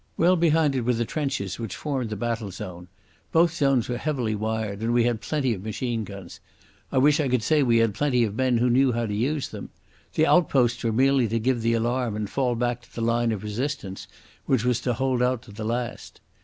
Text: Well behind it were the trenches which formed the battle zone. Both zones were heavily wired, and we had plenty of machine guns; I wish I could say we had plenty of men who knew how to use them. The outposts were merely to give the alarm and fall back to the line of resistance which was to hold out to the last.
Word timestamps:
Well 0.17 0.35
behind 0.35 0.73
it 0.73 0.81
were 0.81 0.95
the 0.95 1.05
trenches 1.05 1.59
which 1.59 1.75
formed 1.75 2.09
the 2.09 2.15
battle 2.15 2.49
zone. 2.49 2.87
Both 3.31 3.53
zones 3.53 3.87
were 3.87 3.99
heavily 3.99 4.33
wired, 4.33 4.79
and 4.81 4.93
we 4.95 5.03
had 5.03 5.21
plenty 5.21 5.53
of 5.53 5.61
machine 5.61 6.05
guns; 6.05 6.39
I 6.91 6.97
wish 6.97 7.19
I 7.19 7.27
could 7.29 7.43
say 7.43 7.61
we 7.61 7.77
had 7.77 7.93
plenty 7.93 8.23
of 8.23 8.33
men 8.33 8.57
who 8.57 8.67
knew 8.67 8.93
how 8.93 9.05
to 9.05 9.13
use 9.13 9.49
them. 9.49 9.69
The 10.15 10.25
outposts 10.25 10.83
were 10.83 10.91
merely 10.91 11.27
to 11.27 11.37
give 11.37 11.61
the 11.61 11.73
alarm 11.73 12.15
and 12.15 12.27
fall 12.27 12.55
back 12.55 12.81
to 12.81 12.95
the 12.95 13.01
line 13.01 13.31
of 13.31 13.43
resistance 13.43 14.07
which 14.47 14.65
was 14.65 14.81
to 14.81 14.93
hold 14.95 15.21
out 15.21 15.43
to 15.43 15.51
the 15.51 15.65
last. 15.65 16.19